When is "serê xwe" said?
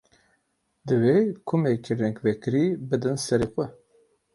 3.25-3.65